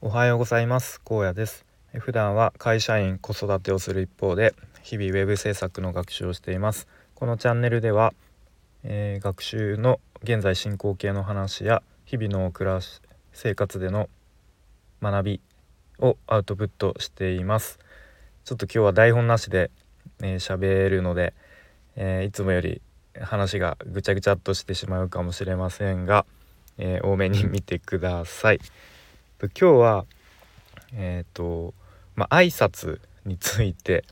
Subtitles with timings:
[0.00, 1.00] おはようございます。
[1.02, 1.66] 高野です。
[1.92, 6.86] 普段は会社員子育てをする一方で日々ウェブ制作の学習をしています。
[7.16, 8.14] このチャンネルでは、
[8.84, 14.08] えー、学習の現在進行形の話や日々の暮らし生活での
[15.02, 15.40] 学び
[15.98, 17.80] をアウトプットしています。
[18.44, 19.72] ちょっと今日は台本なしで
[20.20, 21.34] 喋、えー、るので、
[21.96, 22.80] えー、いつもより
[23.20, 26.24] 話がぐちゃぐちゃっとしてしまうかもしれませんが、
[26.78, 28.60] え多めに見てください。
[29.46, 30.04] 今日は
[30.92, 31.74] えっ、ー、と
[32.16, 34.04] まあ挨拶について、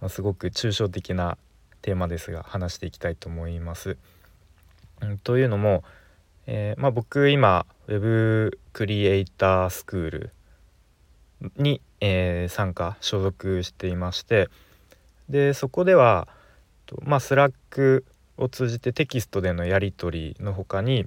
[0.00, 1.36] まあ、すごく抽象的な
[1.82, 3.98] テーマですが話していきたいと思います。
[5.02, 5.84] うん、というのも、
[6.46, 10.30] えー、まあ、僕今 Web クリエイタースクール
[11.56, 14.48] に、えー、参加所属していまして
[15.28, 16.28] でそこでは
[17.02, 18.04] まあ Slack
[18.36, 21.06] を通じてテキストでのやり取りの他に、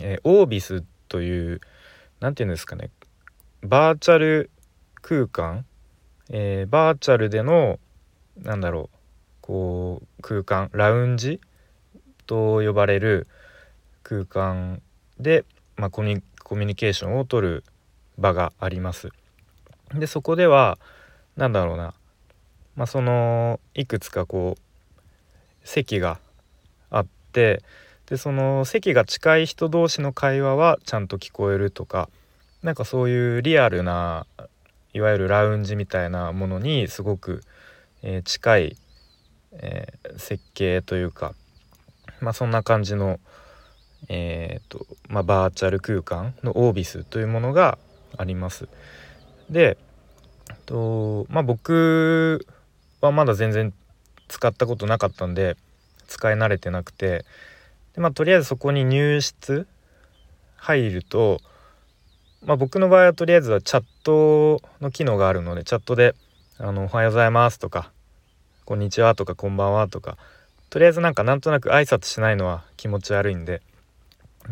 [0.00, 1.60] えー、 oVice という
[2.24, 2.88] 何て言うんですかね。
[3.60, 4.50] バーチャル
[5.02, 5.66] 空間、
[6.30, 7.78] えー、バーチャルでの
[8.42, 8.96] なんだろう。
[9.42, 10.70] こう空間？
[10.72, 11.38] ラウンジ？
[12.26, 13.26] と呼ばれる
[14.02, 14.80] 空間
[15.20, 15.44] で、
[15.76, 17.62] まあ、コミュニケーションをとる
[18.16, 19.10] 場があります。
[19.94, 20.78] でそこでは
[21.36, 21.92] 何だろうな、
[22.74, 24.98] まあ、そのいくつかこう
[25.62, 26.18] 席が
[26.88, 27.62] あって
[28.08, 32.08] でその席が近い人同士の会話はちゃんと聞こえるとか
[32.62, 34.26] なんかそういうリアルな
[34.92, 37.42] いわゆるラウンジみたいなものにすごく、
[38.02, 38.76] えー、近い、
[39.52, 41.34] えー、設計というか、
[42.20, 43.18] まあ、そんな感じの、
[44.08, 47.78] えーとまあ、バーチャル空間のオービスというものが
[48.16, 48.68] あります。
[49.50, 49.76] で
[50.66, 52.46] と、まあ、僕
[53.00, 53.72] はまだ全然
[54.28, 55.56] 使ったことなかったんで
[56.06, 57.24] 使い慣れてなくて
[57.94, 59.66] で、まあ、とりあえずそこに入室
[60.56, 61.40] 入ると、
[62.44, 66.14] まあ、僕の場合はとりあえずはチャットの機能があるのでチャットで
[66.58, 67.92] 「あのおはようございます」とか
[68.64, 70.16] 「こんにちは」とか「こんばんは」とか
[70.70, 73.62] とりあえずなんかなんとなく挨拶しないのは気持ち悪いんで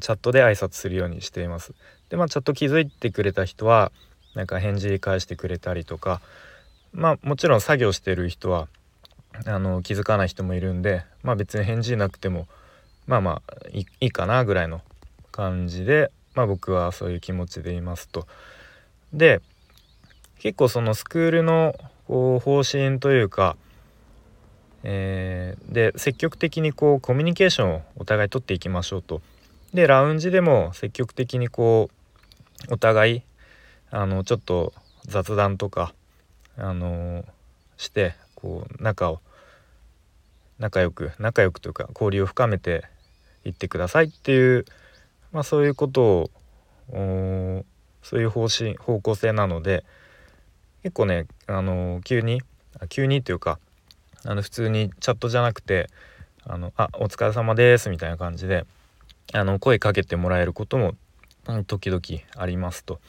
[0.00, 1.74] チャットで挨拶するようにしています。
[2.08, 3.90] でまあチャット気づいてくれた人は
[4.34, 6.20] なんか返事返してくれたりとか
[6.92, 8.68] まあもちろん作業してる人は
[9.46, 12.46] あの気づかない人もいるんでまあ別に返事なくても
[13.06, 14.80] まあまあいいかなぐらいの
[15.32, 18.26] 感じで、まあ、僕はそういう気持ちでいますと。
[19.12, 19.40] で
[20.38, 21.74] 結構そのスクールの
[22.06, 23.56] こう方針というか、
[24.82, 29.22] えー、で積極的にこうコミュニケーションをお互い取っていきましょうと。
[29.72, 31.90] でラウンジでも積極的にこ
[32.68, 33.22] うお互い
[33.90, 34.72] あのちょっと
[35.04, 35.94] 雑談とか
[36.56, 37.24] あの
[37.76, 39.20] してこう仲を
[40.58, 42.84] 仲良く仲良くというか交流を深めて
[43.44, 44.64] いってくださいっていう、
[45.32, 46.30] まあ、そういうこと
[46.92, 47.64] を
[48.02, 49.84] そういう方針方向性なので
[50.82, 52.42] 結構ねあの急に
[52.88, 53.58] 急にというか
[54.24, 55.88] あの普通にチャットじゃなくて
[56.44, 58.66] 「あのあお疲れ様です」みたいな感じで
[59.32, 60.94] あの声かけてもらえることも
[61.66, 62.02] 時々
[62.36, 63.00] ありますと。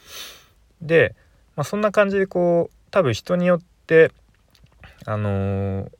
[0.80, 1.14] で、
[1.54, 4.12] まあ、そんな感じでこう多分人によって
[5.04, 5.90] あのー、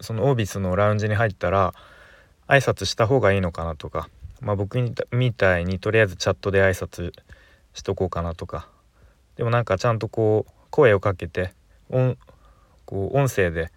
[0.00, 1.74] そのオービスのラウンジに入ったら
[2.48, 4.08] 挨拶した方がいいのかなとか、
[4.40, 4.78] まあ、僕
[5.12, 7.12] みたいにとりあえずチャットで挨拶
[7.74, 8.68] しとこうかなとか
[9.36, 11.52] でもなんかちゃんとこう声をかけて
[11.90, 12.16] 音
[12.84, 13.70] こう音声で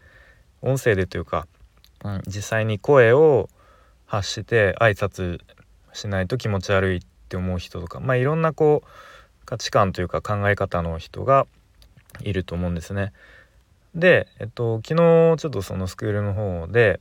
[0.62, 1.48] 音声でというか、
[2.04, 3.50] うん、実際に声を
[4.06, 5.40] 発して挨拶
[5.94, 11.48] しないと気持ち悪いって思う人とかまあいろんなこう価値観というか考え方の人が
[12.22, 13.14] いると思うんですね。
[13.96, 17.00] で、えっと、昨日ちょっとそのスクールの方で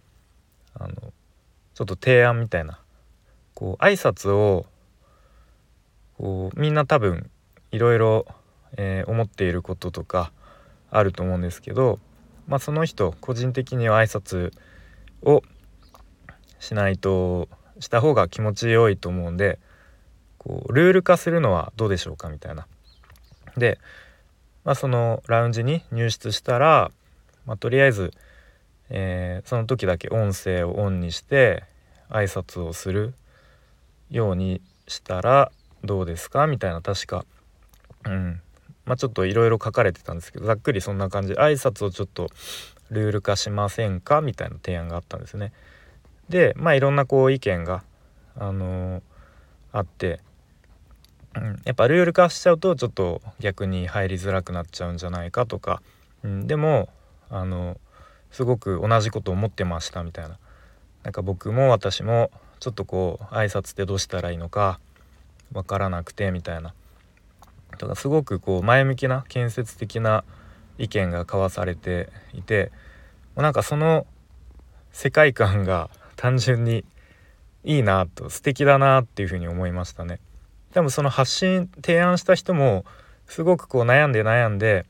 [0.75, 0.95] あの
[1.79, 2.81] ちょっと提案みたいな
[3.55, 4.67] こう挨拶を
[6.17, 7.31] こうみんな多分
[7.71, 8.27] いろいろ、
[9.07, 10.33] 思っていることとか
[10.91, 12.01] あると思うんですけど、
[12.49, 14.53] まあ、その人個人的には挨拶
[15.23, 15.43] を
[16.59, 19.61] しないとした方が気持ちよいと思うんで
[20.37, 22.67] こうルール化するのはどうでしょうかみたいな。
[23.57, 23.79] で、
[24.65, 26.91] まあ、そのラウンジに入室したら、
[27.47, 28.13] まあ、とりあえず、
[28.91, 31.65] えー、その時だけ音声をオンにして
[32.11, 33.15] 挨拶をする
[34.11, 35.53] ようにしたら
[35.85, 36.47] どうですか？
[36.47, 37.25] みたいな確か、
[38.07, 38.41] うん。
[38.85, 41.35] まあ、ちょっといろいろ書かれてたんですけどざっくりそんな感じ。
[41.35, 42.29] で挨拶をちょっと
[42.91, 44.21] ルール化しませんか？
[44.21, 45.53] みたいな提案があったんですね。
[46.29, 47.85] でまあいろんなこう意見が、
[48.37, 49.03] あのー、
[49.73, 50.21] あって。
[51.37, 55.83] うん、やっぱルール化しちゃうとちょっと逆に入りづらくなっちゃうんじゃないかとか、
[56.25, 56.89] うん、でも
[57.29, 57.79] あの
[58.31, 60.39] すごく同じこと思ってましたみたいな。
[61.03, 62.31] なんか僕も私も
[62.61, 64.81] ちょっとこう挨拶ってどうしたらいいのか
[65.53, 66.75] わからなくてみたいな
[67.79, 70.25] とかすごくこう前向きな建設的な
[70.79, 72.73] 意見が交わされていて
[73.37, 74.07] なんかその
[74.93, 76.85] 世界観が単純に
[77.65, 80.21] いいなと素敵だなっていうふうに思いましたね。
[80.73, 82.85] 多分その発信提案した人も
[83.27, 84.87] すごくこう悩んで悩んで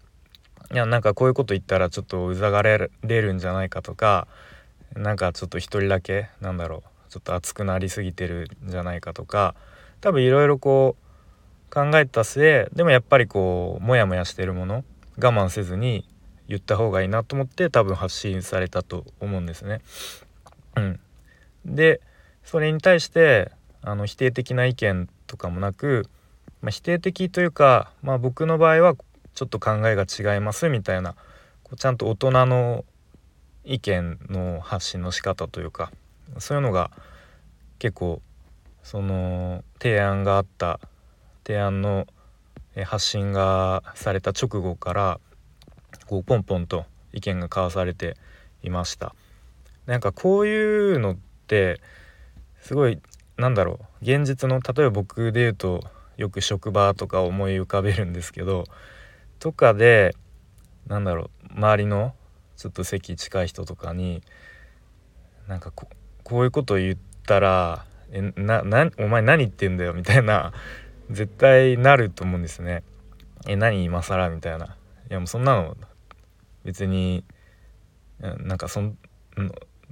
[0.73, 4.27] いやなんかこういうこと言ったらちょっとうざがれるんじゃないかとか
[4.95, 9.55] なんかちょっと一人だけなんだろうちょっと熱くなりすぎてるんじゃないかとか
[10.01, 11.09] 多分いろいろこう
[11.71, 14.85] 考えた末でもやっぱりこうモヤモヤしてるもの
[15.17, 16.07] 我慢せずに
[16.49, 19.83] 言った方がいいなと思って多分発信されたと思うんですね。
[20.77, 21.01] うん、
[21.65, 22.01] で
[22.43, 23.53] それに対して
[23.83, 26.09] あの否定的な意見とかもなく、
[26.63, 28.95] まあ、否定的というか、まあ、僕の場合は
[29.35, 31.15] ちょっと考えが違いますみたいな
[31.63, 32.85] こうちゃんと大人の
[33.65, 35.91] 意見の発信の仕方というか
[36.39, 36.91] そういうのが
[37.79, 38.21] 結構
[38.83, 40.81] その提案があった
[41.47, 42.07] 提案の
[42.85, 45.21] 発信がされた直後から
[46.07, 48.17] こうポンポンと意見が交わされて
[48.63, 49.15] いました。
[49.87, 51.17] なんかこういうのっ
[51.47, 51.81] て
[52.61, 53.01] すごい
[53.37, 55.81] なんだろう現実の例えば僕で言うと
[56.17, 58.65] よく職場とか思い浮かべるんですけど
[59.39, 60.15] とかで
[60.87, 62.15] なんだろう周りの
[62.59, 64.21] ちょっと席近い人とかに
[65.47, 65.89] なんかこ
[66.25, 70.53] こういうこと言ったら「えななお前何言ってんだよ」みたいな
[71.09, 72.83] 絶対なると思うんですね。
[73.47, 74.77] え何今更みたいな。
[75.09, 75.77] いやもうそんなの
[76.65, 77.25] 別に
[78.19, 78.99] なんかそん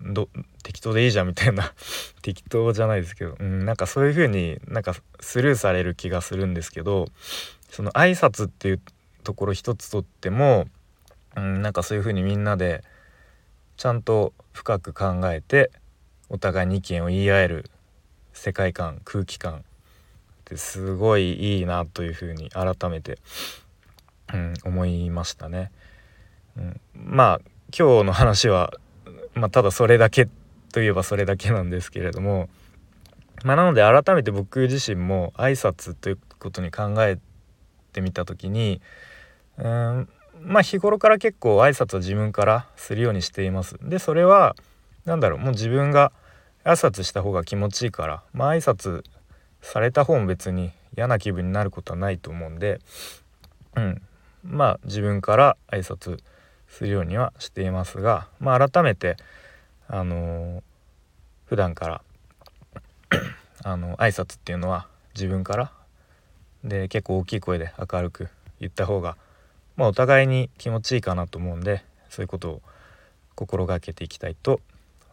[0.01, 0.29] ど
[0.65, 1.73] 適当でいいじゃんみたいな
[2.21, 7.07] 適当じゃないですけど、うん、なんかそういう風になんかスルーされる気がするんですけど
[7.71, 8.81] その挨拶っていう
[9.23, 10.67] ところ一つとっても、
[11.37, 12.83] うん、なんかそういう風にみんなで
[13.77, 15.71] ちゃんと深く考えて
[16.29, 17.71] お互いに意見を言い合える
[18.33, 19.63] 世界観空気感っ
[20.45, 23.19] てすごいいいなというふうに改めて、
[24.33, 25.71] うん、思いましたね。
[26.57, 27.41] うん、まあ
[27.77, 28.73] 今日の話は
[29.37, 30.29] まあ、ただそれだけ
[30.73, 32.49] といえばそれだけなんですけれども、
[33.45, 37.19] まあ、なので改めて僕自身も挨拶ということに考え
[37.93, 38.81] てみた時に
[39.59, 40.09] うん
[40.43, 43.77] まあ日頃から結構挨拶は自分からするようにしています。
[43.83, 44.57] でそれは
[45.05, 46.13] 何だろうもう自分が
[46.65, 49.05] 挨拶した方が気持ちいいからまあ挨拶
[49.63, 52.81] された方も別に嫌な気分になることはないと思うんで、
[53.77, 54.03] うん、
[54.43, 56.19] まあ自分から挨拶
[56.69, 59.17] するようにはしていますが、まあ、改めて
[59.89, 60.63] あのー、
[61.47, 62.03] 普段から
[63.65, 65.73] あの挨拶っていうのは自分から
[66.65, 68.29] で結構大きい声で明るく
[68.61, 69.17] 言った方が、
[69.77, 72.63] まあ、お互いに気持ちいいかなと思うんでそういうことを
[73.35, 74.61] 心がけていきたいと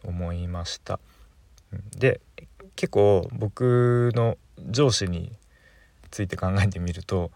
[0.02, 0.98] 思いました。
[1.96, 2.20] で
[2.76, 4.36] 結構僕の
[4.70, 5.32] 上司に
[6.10, 7.30] ついて考えてみると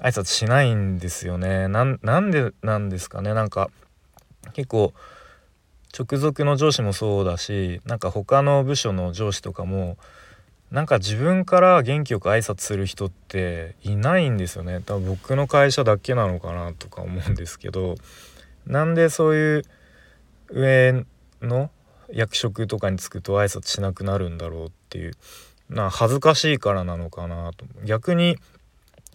[0.00, 3.70] 挨拶しないんですよねなんでなんですかねなんか
[4.52, 4.92] 結構
[5.98, 9.96] 直属の上司もそうだしなんか他の部署の上司とかも
[10.70, 14.82] なんか自分から元気よく挨拶する人っていないんですよね。
[14.84, 17.94] 多分僕の会社だけなのかなとか思うんですけど。
[18.66, 19.62] なんでそういう
[20.50, 21.06] 上
[21.40, 21.70] の
[22.12, 25.12] 役職とかに就くと挨拶しなくなるんだろうっていう。
[25.70, 27.64] な恥ずかしいからなのかなと。
[27.84, 28.36] 逆に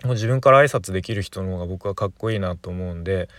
[0.03, 3.29] もう自分から挨拶できる人の方が僕はかっこいいなと思うんで。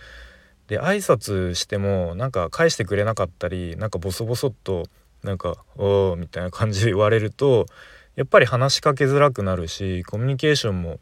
[0.67, 4.85] で挨拶してもなんか返してくれなかったりなんかボソボソっと
[5.21, 7.67] なんか「おお」みたいな感じで言われると
[8.15, 10.99] やっぱり話しかけづらくなるしコミュニケーションも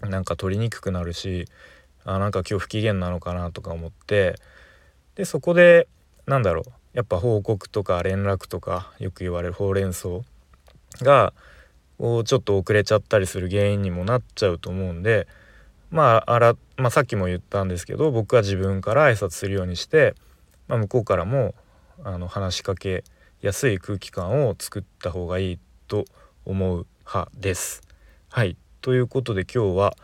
[0.00, 1.46] なんか取りにくくなるし
[2.04, 4.34] あなんか今日不機嫌なのかなとか思って
[5.14, 5.86] でそこで
[6.26, 10.08] なんだろうやっぱ報告とか連絡とかよく言われるほうれん草
[11.00, 11.32] が
[11.98, 15.28] をちょっと遅れちゃったりする原因にもなっちゃうと思うんで
[15.90, 20.14] まああら、まあ、さっきも言ったんですけど僕は自分から挨拶するようにして、
[20.66, 21.54] まあ、向こうからも
[22.02, 23.04] あの話しかけ
[23.40, 26.04] やすい空気感を作った方がいいと
[26.44, 27.82] 思う派です。
[28.28, 29.96] はいということで今日は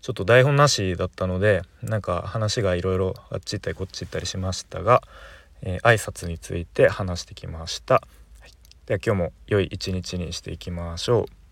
[0.00, 5.02] ちょっと台本なしだったのでなんか話がいろいろあっち行ったりこっち行ったりしましたが、
[5.62, 7.94] えー、挨拶について話してきました。
[7.94, 8.00] は
[8.46, 8.50] い、
[8.86, 11.43] では今日も良い一日にしていきましょう。